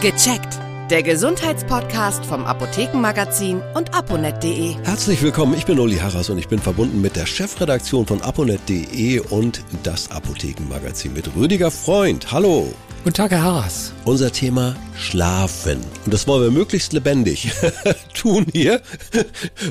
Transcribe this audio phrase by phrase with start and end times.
[0.00, 0.58] Gecheckt.
[0.90, 4.74] Der Gesundheitspodcast vom Apothekenmagazin und aponet.de.
[4.84, 9.20] Herzlich willkommen, ich bin Uli Harras und ich bin verbunden mit der Chefredaktion von aponet.de
[9.20, 12.30] und das Apothekenmagazin mit Rüdiger Freund.
[12.32, 12.70] Hallo.
[13.02, 13.92] Guten Tag, Herr Harras.
[14.04, 15.80] Unser Thema Schlafen.
[16.04, 17.52] Und das wollen wir möglichst lebendig
[18.14, 18.82] tun hier,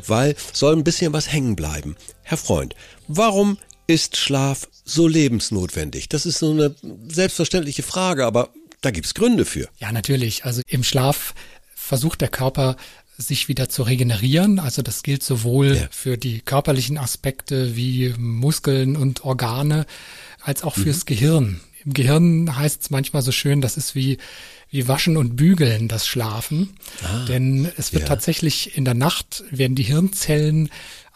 [0.08, 1.96] weil soll ein bisschen was hängen bleiben.
[2.24, 2.76] Herr Freund,
[3.08, 6.10] warum ist Schlaf so lebensnotwendig?
[6.10, 6.74] Das ist so eine
[7.08, 8.50] selbstverständliche Frage, aber
[8.84, 9.70] da gibt's Gründe für.
[9.80, 10.46] Ja, natürlich.
[10.46, 11.34] Also im Schlaf
[11.76, 12.76] versucht der Körper
[13.18, 14.60] sich wieder zu regenerieren.
[14.60, 15.88] Also das gilt sowohl ja.
[15.92, 19.86] für die körperlichen Aspekte wie Muskeln und Organe
[20.42, 21.06] als auch fürs mhm.
[21.06, 21.62] Gehirn.
[21.86, 24.18] Im Gehirn heißt es manchmal so schön, das ist wie,
[24.70, 26.76] wie Waschen und Bügeln, das Schlafen.
[27.04, 28.10] Ah, Denn es wird ja.
[28.10, 30.70] tatsächlich in der Nacht, werden die Hirnzellen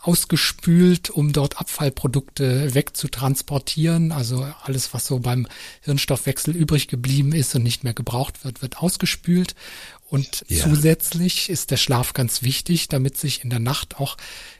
[0.08, 4.14] ausgespült, um dort Abfallprodukte wegzutransportieren.
[4.14, 5.48] Also alles, was so beim
[5.82, 9.54] Hirnstoffwechsel übrig geblieben ist und nicht mehr gebraucht wird, wird ausgespült.
[10.10, 10.64] Und ja.
[10.64, 14.16] zusätzlich ist der Schlaf ganz wichtig, damit sich in der Nacht auch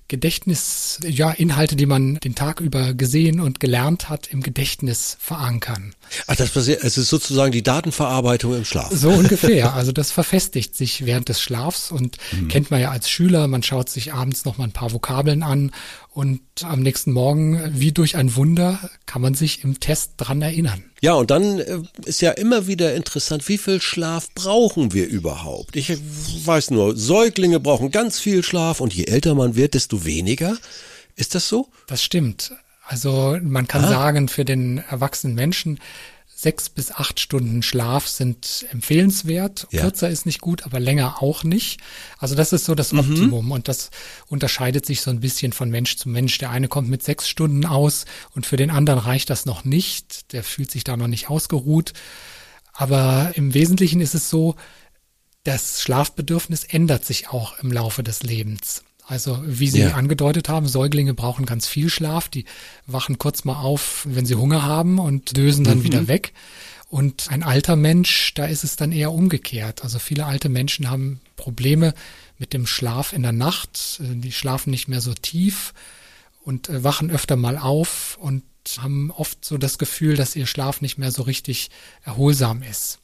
[0.10, 5.94] Gedächtnis, ja, Inhalte, die man den Tag über gesehen und gelernt hat, im Gedächtnis verankern.
[6.28, 8.90] Ach, das passiert, es ist sozusagen die Datenverarbeitung im Schlaf.
[8.92, 9.74] So ungefähr.
[9.78, 12.48] Also das verfestigt sich während des Schlafs und mhm.
[12.48, 13.48] kennt man ja als Schüler.
[13.48, 15.72] Man schaut sich abends noch mal ein paar Vokabeln an
[16.18, 20.84] und am nächsten Morgen, wie durch ein Wunder, kann man sich im Test dran erinnern.
[21.00, 25.76] Ja, und dann äh, ist ja immer wieder interessant, wie viel Schlaf brauchen wir überhaupt?
[25.76, 30.58] Ich weiß nur, Säuglinge brauchen ganz viel Schlaf und je älter man wird, desto weniger.
[31.16, 31.68] Ist das so?
[31.86, 32.52] Das stimmt.
[32.88, 33.90] Also man kann ah.
[33.90, 35.80] sagen, für den erwachsenen Menschen
[36.40, 39.68] sechs bis acht Stunden Schlaf sind empfehlenswert.
[39.72, 39.82] Ja.
[39.82, 41.80] Kürzer ist nicht gut, aber länger auch nicht.
[42.20, 43.00] Also das ist so das mhm.
[43.00, 43.90] Optimum und das
[44.28, 46.38] unterscheidet sich so ein bisschen von Mensch zu Mensch.
[46.38, 50.32] Der eine kommt mit sechs Stunden aus und für den anderen reicht das noch nicht.
[50.32, 51.94] Der fühlt sich da noch nicht ausgeruht.
[52.72, 54.56] Aber im Wesentlichen ist es so,
[55.44, 58.84] das Schlafbedürfnis ändert sich auch im Laufe des Lebens.
[59.08, 59.94] Also wie Sie ja.
[59.94, 62.28] angedeutet haben, Säuglinge brauchen ganz viel Schlaf.
[62.28, 62.44] Die
[62.86, 65.84] wachen kurz mal auf, wenn sie Hunger haben und dösen dann mhm.
[65.86, 66.34] wieder weg.
[66.90, 69.82] Und ein alter Mensch, da ist es dann eher umgekehrt.
[69.84, 71.94] Also viele alte Menschen haben Probleme
[72.38, 74.02] mit dem Schlaf in der Nacht.
[74.02, 75.74] Die schlafen nicht mehr so tief
[76.44, 78.44] und äh, wachen öfter mal auf und
[78.78, 81.70] haben oft so das Gefühl, dass ihr Schlaf nicht mehr so richtig
[82.04, 83.00] erholsam ist.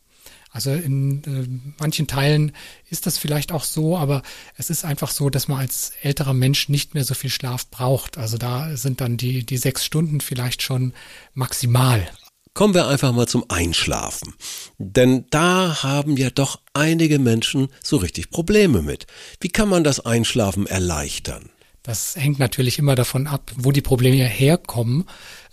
[0.54, 2.52] Also in äh, manchen Teilen
[2.90, 4.22] ist das vielleicht auch so, aber
[4.56, 8.20] es ist einfach so, dass man als älterer Mensch nicht mehr so viel Schlaf braucht.
[8.20, 10.94] Also da sind dann die, die sechs Stunden vielleicht schon
[11.34, 12.08] maximal.
[12.54, 14.36] Kommen wir einfach mal zum Einschlafen.
[14.78, 19.08] Denn da haben ja doch einige Menschen so richtig Probleme mit.
[19.40, 21.50] Wie kann man das Einschlafen erleichtern?
[21.84, 25.04] Das hängt natürlich immer davon ab, wo die Probleme herkommen.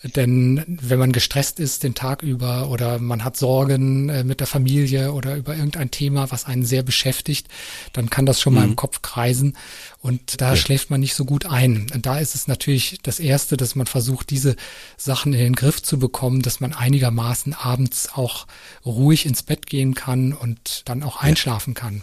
[0.02, 4.46] Denn wenn man gestresst ist den Tag über oder man hat Sorgen äh, mit der
[4.46, 7.48] Familie oder über irgendein Thema, was einen sehr beschäftigt,
[7.92, 8.58] dann kann das schon mhm.
[8.58, 8.76] mal im mhm.
[8.76, 9.58] Kopf kreisen
[9.98, 10.56] und da ja.
[10.56, 11.88] schläft man nicht so gut ein.
[11.92, 14.56] Und da ist es natürlich das Erste, dass man versucht, diese
[14.96, 18.46] Sachen in den Griff zu bekommen, dass man einigermaßen abends auch
[18.86, 22.02] ruhig ins Bett gehen kann und dann auch einschlafen kann.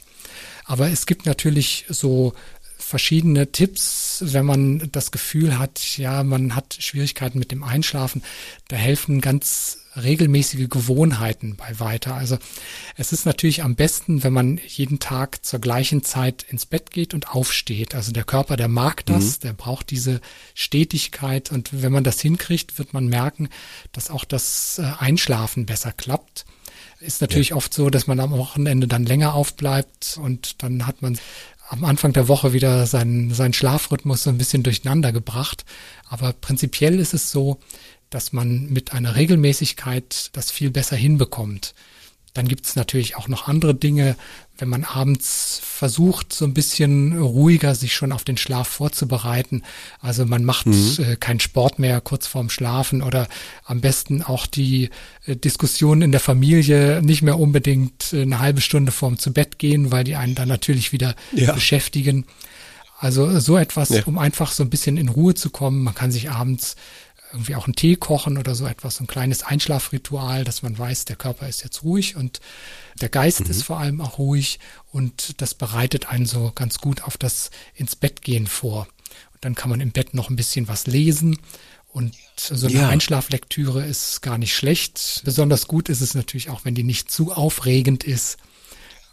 [0.65, 2.33] Aber es gibt natürlich so
[2.77, 8.23] verschiedene Tipps, wenn man das Gefühl hat, ja, man hat Schwierigkeiten mit dem Einschlafen.
[8.67, 12.15] Da helfen ganz regelmäßige Gewohnheiten bei weiter.
[12.15, 12.37] Also
[12.95, 17.13] es ist natürlich am besten, wenn man jeden Tag zur gleichen Zeit ins Bett geht
[17.13, 17.95] und aufsteht.
[17.95, 19.41] Also der Körper, der mag das, mhm.
[19.43, 20.21] der braucht diese
[20.53, 23.49] Stetigkeit und wenn man das hinkriegt, wird man merken,
[23.91, 26.45] dass auch das äh, Einschlafen besser klappt.
[26.99, 27.55] Ist natürlich ja.
[27.55, 31.19] oft so, dass man am Wochenende dann länger aufbleibt und dann hat man
[31.69, 35.65] am Anfang der Woche wieder seinen, seinen Schlafrhythmus so ein bisschen durcheinander gebracht.
[36.07, 37.59] Aber prinzipiell ist es so,
[38.09, 41.73] dass man mit einer Regelmäßigkeit das viel besser hinbekommt.
[42.37, 44.15] Dann gibt es natürlich auch noch andere Dinge,
[44.59, 49.63] wenn man abends versucht, so ein bisschen ruhiger sich schon auf den Schlaf vorzubereiten.
[50.01, 50.97] Also man macht mhm.
[50.99, 53.27] äh, keinen Sport mehr kurz vorm Schlafen oder
[53.65, 54.91] am besten auch die
[55.25, 59.57] äh, Diskussionen in der Familie nicht mehr unbedingt äh, eine halbe Stunde vorm zu Bett
[59.57, 61.53] gehen, weil die einen dann natürlich wieder ja.
[61.53, 62.25] beschäftigen.
[62.99, 64.03] Also so etwas, ja.
[64.05, 65.83] um einfach so ein bisschen in Ruhe zu kommen.
[65.83, 66.75] Man kann sich abends
[67.31, 71.05] irgendwie auch einen Tee kochen oder so etwas, so ein kleines Einschlafritual, dass man weiß,
[71.05, 72.39] der Körper ist jetzt ruhig und
[73.01, 73.51] der Geist mhm.
[73.51, 74.59] ist vor allem auch ruhig
[74.91, 78.87] und das bereitet einen so ganz gut auf das ins Bett gehen vor.
[79.33, 81.37] Und dann kann man im Bett noch ein bisschen was lesen
[81.97, 82.89] und so eine ja.
[82.89, 85.21] Einschlaflektüre ist gar nicht schlecht.
[85.25, 88.37] Besonders gut ist es natürlich auch, wenn die nicht zu aufregend ist.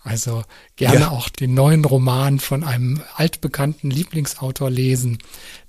[0.05, 0.45] Also
[0.77, 1.11] gerne ja.
[1.11, 5.19] auch den neuen Roman von einem altbekannten Lieblingsautor lesen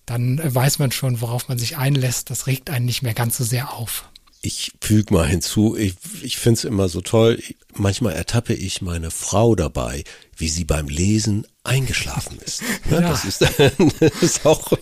[0.05, 2.29] dann weiß man schon, worauf man sich einlässt.
[2.29, 4.05] Das regt einen nicht mehr ganz so sehr auf.
[4.41, 7.41] ich füge mal hinzu, ich, ich finde es immer so toll,
[7.73, 10.03] manchmal ertappe ich meine Frau dabei,
[10.37, 12.61] wie sie beim Lesen eingeschlafen ist.
[12.91, 13.09] Ja, ja.
[13.09, 13.41] Das, ist,
[13.99, 14.73] das ist auch,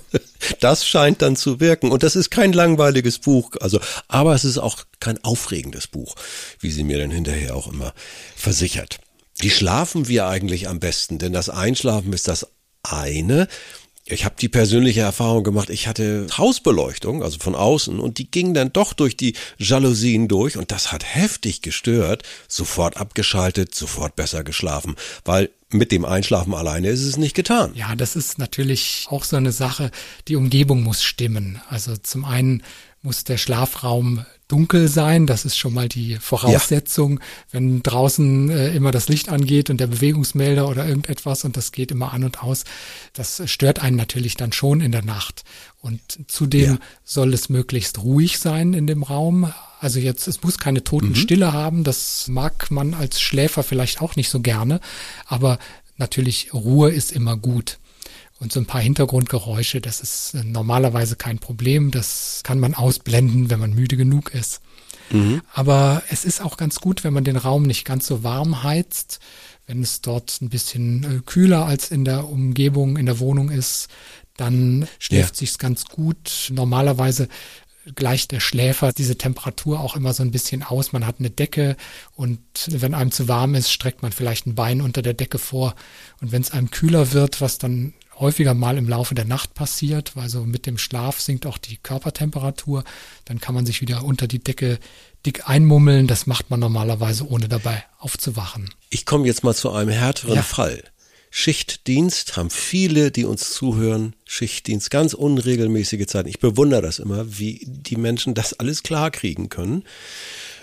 [0.59, 1.91] das scheint dann zu wirken.
[1.91, 3.79] Und das ist kein langweiliges Buch, also,
[4.09, 6.15] aber es ist auch kein aufregendes Buch,
[6.59, 7.93] wie sie mir dann hinterher auch immer
[8.35, 8.99] versichert.
[9.39, 11.17] Wie schlafen wir eigentlich am besten?
[11.19, 12.47] Denn das Einschlafen ist das
[12.83, 13.47] eine.
[14.05, 18.53] Ich habe die persönliche Erfahrung gemacht, ich hatte Hausbeleuchtung, also von außen, und die ging
[18.53, 22.23] dann doch durch die Jalousien durch und das hat heftig gestört.
[22.49, 27.71] Sofort abgeschaltet, sofort besser geschlafen, weil mit dem Einschlafen alleine ist es nicht getan.
[27.75, 29.89] Ja, das ist natürlich auch so eine Sache.
[30.27, 31.61] Die Umgebung muss stimmen.
[31.69, 32.61] Also zum einen
[33.01, 35.25] muss der Schlafraum dunkel sein.
[35.27, 37.19] Das ist schon mal die Voraussetzung.
[37.19, 37.25] Ja.
[37.51, 41.91] Wenn draußen äh, immer das Licht angeht und der Bewegungsmelder oder irgendetwas und das geht
[41.91, 42.63] immer an und aus,
[43.13, 45.43] das stört einen natürlich dann schon in der Nacht.
[45.79, 46.79] Und zudem ja.
[47.03, 49.51] soll es möglichst ruhig sein in dem Raum.
[49.79, 51.53] Also jetzt, es muss keine Totenstille mhm.
[51.53, 51.83] haben.
[51.83, 54.79] Das mag man als Schläfer vielleicht auch nicht so gerne.
[55.25, 55.59] Aber
[55.97, 57.79] natürlich Ruhe ist immer gut.
[58.39, 61.91] Und so ein paar Hintergrundgeräusche, das ist äh, normalerweise kein Problem.
[61.91, 64.61] Das kann man ausblenden, wenn man müde genug ist.
[65.11, 65.41] Mhm.
[65.53, 69.19] Aber es ist auch ganz gut, wenn man den Raum nicht ganz so warm heizt.
[69.65, 73.87] Wenn es dort ein bisschen äh, kühler als in der Umgebung, in der Wohnung ist,
[74.35, 75.39] dann schläft ja.
[75.39, 76.49] sich's ganz gut.
[76.51, 77.29] Normalerweise
[77.95, 80.93] gleicht der Schläfer diese Temperatur auch immer so ein bisschen aus.
[80.93, 81.75] Man hat eine Decke
[82.15, 85.75] und wenn einem zu warm ist, streckt man vielleicht ein Bein unter der Decke vor.
[86.21, 90.15] Und wenn es einem kühler wird, was dann häufiger mal im Laufe der Nacht passiert,
[90.15, 92.83] weil so mit dem Schlaf sinkt auch die Körpertemperatur.
[93.25, 94.79] Dann kann man sich wieder unter die Decke
[95.25, 96.07] dick einmummeln.
[96.07, 98.69] Das macht man normalerweise, ohne dabei aufzuwachen.
[98.89, 100.43] Ich komme jetzt mal zu einem härteren ja.
[100.43, 100.83] Fall.
[101.35, 106.29] Schichtdienst haben viele, die uns zuhören, Schichtdienst, ganz unregelmäßige Zeiten.
[106.29, 109.83] Ich bewundere das immer, wie die Menschen das alles klar kriegen können.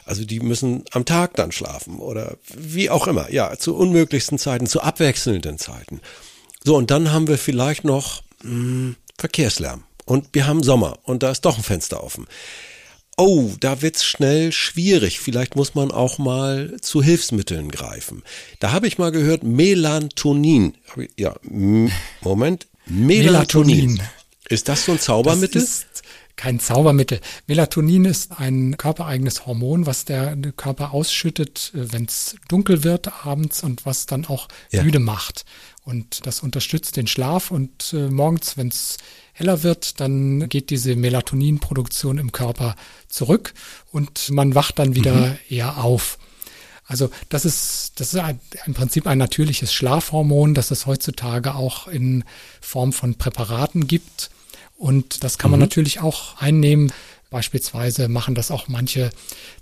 [0.05, 3.32] Also die müssen am Tag dann schlafen oder wie auch immer.
[3.32, 6.00] Ja, zu unmöglichsten Zeiten, zu abwechselnden Zeiten.
[6.64, 9.84] So, und dann haben wir vielleicht noch mh, hm, Verkehrslärm.
[10.04, 12.26] Und wir haben Sommer und da ist doch ein Fenster offen.
[13.16, 15.20] Oh, da wird's schnell schwierig.
[15.20, 18.22] Vielleicht muss man auch mal zu Hilfsmitteln greifen.
[18.60, 20.74] Da habe ich mal gehört, Melatonin.
[21.16, 21.34] Ja,
[22.22, 22.66] Moment.
[22.86, 23.94] Melatonin.
[23.94, 24.02] Melatonin.
[24.48, 25.60] Ist das so ein Zaubermittel?
[25.60, 26.02] Das ist
[26.40, 27.20] kein Zaubermittel.
[27.46, 33.62] Melatonin ist ein körpereigenes Hormon, was der Körper ausschüttet, äh, wenn es dunkel wird abends
[33.62, 34.82] und was dann auch ja.
[34.82, 35.44] müde macht.
[35.82, 38.98] Und das unterstützt den Schlaf und äh, morgens, wenn es
[39.32, 42.76] heller wird, dann geht diese Melatoninproduktion im Körper
[43.08, 43.54] zurück
[43.90, 45.38] und man wacht dann wieder mhm.
[45.48, 46.18] eher auf.
[46.84, 51.86] Also das ist, das ist ein, im Prinzip ein natürliches Schlafhormon, das es heutzutage auch
[51.86, 52.24] in
[52.60, 54.30] Form von Präparaten gibt.
[54.76, 55.66] Und das kann man mhm.
[55.66, 56.92] natürlich auch einnehmen.
[57.30, 59.10] Beispielsweise machen das auch manche,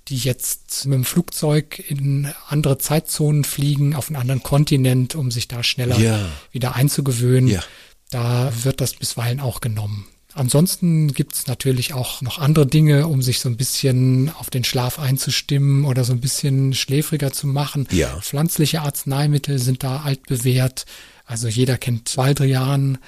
[0.08, 5.48] die jetzt mit dem Flugzeug in andere Zeitzonen fliegen, auf einen anderen Kontinent, um sich
[5.48, 6.18] da schneller ja.
[6.50, 7.50] wieder einzugewöhnen.
[7.50, 7.62] Ja.
[8.10, 10.06] Da wird das bisweilen auch genommen.
[10.34, 14.64] Ansonsten gibt es natürlich auch noch andere Dinge, um sich so ein bisschen auf den
[14.64, 17.88] Schlaf einzustimmen oder so ein bisschen schläfriger zu machen.
[17.90, 18.18] Ja.
[18.20, 20.86] Pflanzliche Arzneimittel sind da altbewährt.
[21.26, 22.98] Also jeder kennt Baldrian.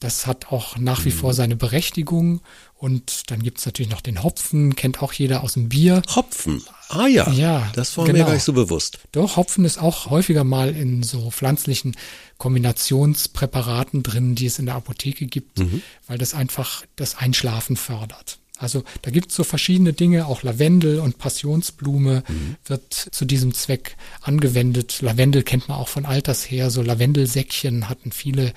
[0.00, 1.36] Das hat auch nach wie vor mhm.
[1.36, 2.40] seine Berechtigung.
[2.74, 6.02] Und dann gibt's natürlich noch den Hopfen, kennt auch jeder aus dem Bier.
[6.14, 6.62] Hopfen?
[6.88, 8.18] Ah ja, ja das war genau.
[8.18, 9.00] mir gar nicht so bewusst.
[9.10, 11.96] Doch, Hopfen ist auch häufiger mal in so pflanzlichen
[12.38, 15.82] Kombinationspräparaten drin, die es in der Apotheke gibt, mhm.
[16.06, 18.38] weil das einfach das Einschlafen fördert.
[18.58, 22.56] Also da gibt's so verschiedene Dinge, auch Lavendel und Passionsblume mhm.
[22.64, 25.00] wird zu diesem Zweck angewendet.
[25.00, 28.52] Lavendel kennt man auch von alters her, so Lavendelsäckchen hatten viele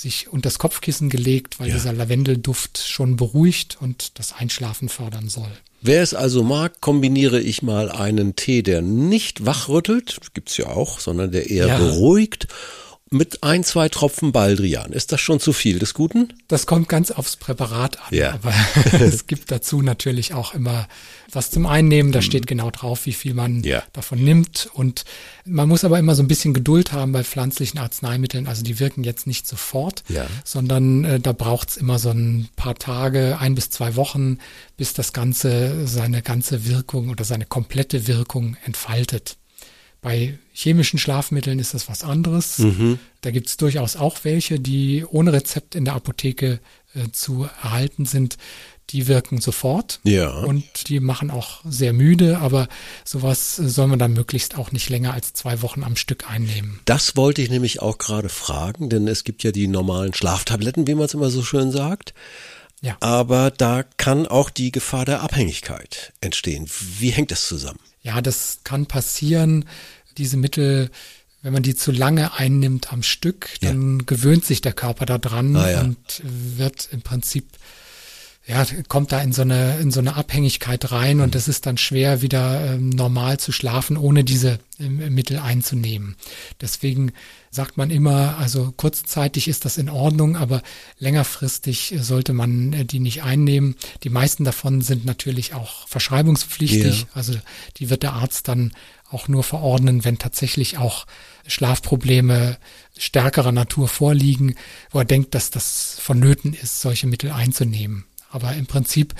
[0.00, 1.74] sich unter das Kopfkissen gelegt, weil ja.
[1.74, 5.50] dieser Lavendelduft schon beruhigt und das Einschlafen fördern soll.
[5.82, 11.00] Wer es also mag, kombiniere ich mal einen Tee, der nicht wachrüttelt, gibt's ja auch,
[11.00, 11.78] sondern der eher ja.
[11.78, 12.48] beruhigt
[13.12, 14.92] mit ein, zwei Tropfen Baldrian.
[14.92, 16.32] Ist das schon zu viel des Guten?
[16.46, 18.14] Das kommt ganz aufs Präparat an.
[18.14, 18.34] Ja.
[18.34, 18.54] Aber
[19.00, 20.86] es gibt dazu natürlich auch immer
[21.32, 22.12] was zum Einnehmen.
[22.12, 22.24] Da mhm.
[22.24, 23.82] steht genau drauf, wie viel man ja.
[23.92, 24.70] davon nimmt.
[24.74, 25.04] Und
[25.44, 28.46] man muss aber immer so ein bisschen Geduld haben bei pflanzlichen Arzneimitteln.
[28.46, 30.28] Also die wirken jetzt nicht sofort, ja.
[30.44, 34.38] sondern äh, da braucht's immer so ein paar Tage, ein bis zwei Wochen,
[34.76, 39.36] bis das Ganze seine ganze Wirkung oder seine komplette Wirkung entfaltet.
[40.02, 42.58] Bei chemischen Schlafmitteln ist das was anderes.
[42.58, 42.98] Mhm.
[43.20, 46.60] Da gibt es durchaus auch welche, die ohne Rezept in der Apotheke
[46.94, 48.36] äh, zu erhalten sind.
[48.90, 50.30] Die wirken sofort ja.
[50.30, 52.66] und die machen auch sehr müde, aber
[53.04, 56.80] sowas soll man dann möglichst auch nicht länger als zwei Wochen am Stück einnehmen.
[56.86, 60.96] Das wollte ich nämlich auch gerade fragen, denn es gibt ja die normalen Schlaftabletten, wie
[60.96, 62.14] man es immer so schön sagt.
[62.80, 62.96] Ja.
[62.98, 66.66] Aber da kann auch die Gefahr der Abhängigkeit entstehen.
[66.98, 67.78] Wie hängt das zusammen?
[68.02, 69.64] Ja, das kann passieren.
[70.16, 70.90] Diese Mittel
[71.42, 74.04] wenn man die zu lange einnimmt am Stück, dann ja.
[74.06, 75.80] gewöhnt sich der Körper daran ah, ja.
[75.80, 77.46] und wird im Prinzip
[78.50, 81.22] ja, kommt da in so eine, in so eine Abhängigkeit rein mhm.
[81.22, 86.16] und es ist dann schwer, wieder ähm, normal zu schlafen, ohne diese ähm, Mittel einzunehmen.
[86.60, 87.12] Deswegen
[87.52, 90.62] sagt man immer, also kurzzeitig ist das in Ordnung, aber
[90.98, 93.76] längerfristig sollte man äh, die nicht einnehmen.
[94.02, 97.02] Die meisten davon sind natürlich auch verschreibungspflichtig.
[97.02, 97.06] Ja.
[97.14, 97.34] Also
[97.76, 98.72] die wird der Arzt dann
[99.10, 101.06] auch nur verordnen, wenn tatsächlich auch
[101.46, 102.58] Schlafprobleme
[102.98, 104.56] stärkerer Natur vorliegen,
[104.90, 108.04] wo er denkt, dass das vonnöten ist, solche Mittel einzunehmen.
[108.30, 109.14] Aber im Prinzip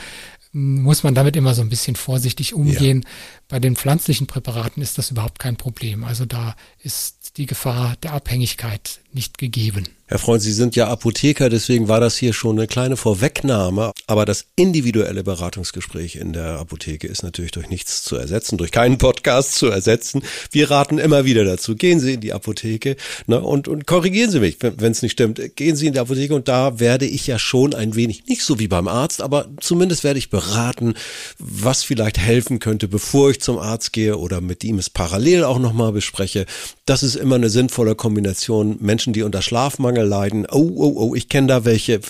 [0.53, 3.03] muss man damit immer so ein bisschen vorsichtig umgehen.
[3.03, 3.09] Ja.
[3.49, 6.03] Bei den pflanzlichen Präparaten ist das überhaupt kein Problem.
[6.03, 9.89] Also da ist die Gefahr der Abhängigkeit nicht gegeben.
[10.11, 13.93] Herr Freund, Sie sind ja Apotheker, deswegen war das hier schon eine kleine Vorwegnahme.
[14.09, 18.99] Aber das individuelle Beratungsgespräch in der Apotheke ist natürlich durch nichts zu ersetzen, durch keinen
[18.99, 20.23] Podcast zu ersetzen.
[20.51, 21.77] Wir raten immer wieder dazu.
[21.77, 22.97] Gehen Sie in die Apotheke
[23.29, 25.41] ne, und, und korrigieren Sie mich, wenn es nicht stimmt.
[25.55, 28.59] Gehen Sie in die Apotheke und da werde ich ja schon ein wenig, nicht so
[28.59, 30.95] wie beim Arzt, aber zumindest werde ich beraten,
[31.39, 35.61] was vielleicht helfen könnte, bevor ich zum Arzt gehe oder mit ihm es parallel auch
[35.61, 36.47] nochmal bespreche.
[36.91, 38.77] Das ist immer eine sinnvolle Kombination.
[38.81, 40.47] Menschen, die unter Schlafmangel Mangel leiden.
[40.51, 42.01] Oh, oh, oh, ich kenne da welche.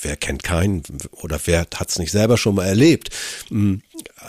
[0.00, 3.10] Wer kennt keinen oder wer hat es nicht selber schon mal erlebt?
[3.48, 3.82] Hm,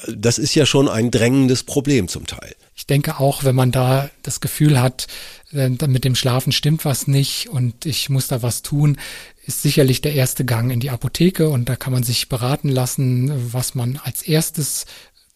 [0.07, 2.55] das ist ja schon ein drängendes Problem zum Teil.
[2.75, 5.05] Ich denke auch, wenn man da das Gefühl hat,
[5.51, 8.97] mit dem Schlafen stimmt was nicht und ich muss da was tun,
[9.45, 13.31] ist sicherlich der erste Gang in die Apotheke und da kann man sich beraten lassen,
[13.53, 14.85] was man als erstes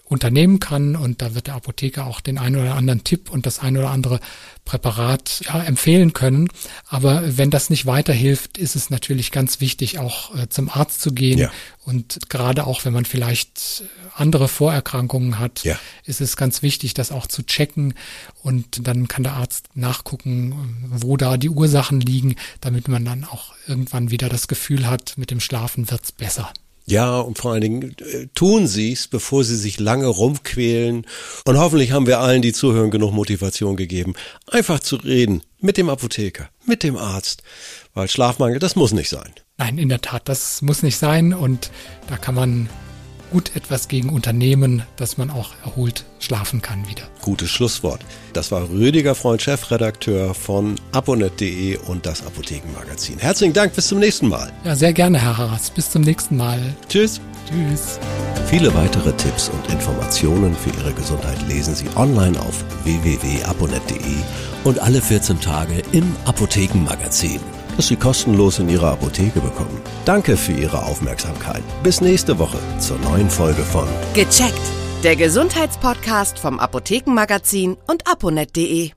[0.06, 0.96] unternehmen kann.
[0.96, 3.90] Und da wird der Apotheker auch den einen oder anderen Tipp und das ein oder
[3.90, 4.20] andere
[4.66, 6.50] Präparat ja, empfehlen können.
[6.88, 11.14] Aber wenn das nicht weiterhilft, ist es natürlich ganz wichtig, auch äh, zum Arzt zu
[11.14, 11.40] gehen.
[11.40, 11.52] Ja.
[11.86, 13.84] Und gerade auch, wenn man vielleicht
[14.16, 15.78] andere Vorerkrankungen hat, ja.
[16.06, 17.94] ist es ganz wichtig, das auch zu checken.
[18.42, 23.54] Und dann kann der Arzt nachgucken, wo da die Ursachen liegen, damit man dann auch
[23.68, 26.54] irgendwann wieder das Gefühl hat, mit dem Schlafen wird's besser.
[26.86, 31.06] Ja, und vor allen Dingen äh, tun Sie es, bevor Sie sich lange rumquälen.
[31.46, 34.14] Und hoffentlich haben wir allen, die zuhören, genug Motivation gegeben,
[34.48, 37.42] einfach zu reden mit dem Apotheker, mit dem Arzt.
[37.94, 39.34] Weil Schlafmangel, das muss nicht sein.
[39.58, 41.34] Nein, in der Tat, das muss nicht sein.
[41.34, 41.72] Und
[42.10, 42.70] da kann man
[43.34, 47.02] gut etwas gegen unternehmen, dass man auch erholt schlafen kann wieder.
[47.22, 48.06] Gutes Schlusswort.
[48.34, 53.18] Das war Rüdiger Freund, Chefredakteur von aponet.de und das Apothekenmagazin.
[53.18, 54.54] Herzlichen Dank, bis zum nächsten Mal.
[54.64, 55.72] Ja, sehr gerne, Herr Harras.
[55.72, 56.62] Bis zum nächsten Mal.
[56.88, 57.20] Tschüss.
[57.50, 57.98] Tschüss.
[58.46, 63.98] Viele weitere Tipps und Informationen für Ihre Gesundheit lesen Sie online auf www.aponet.de
[64.64, 67.40] und alle 14 Tage im Apothekenmagazin
[67.78, 69.82] das Sie kostenlos in Ihrer Apotheke bekommen.
[70.06, 71.64] Danke für Ihre Aufmerksamkeit.
[71.84, 74.62] Bis nächste Woche zur neuen Folge von Gecheckt,
[75.04, 78.92] der Gesundheitspodcast vom Apothekenmagazin und aponet.de.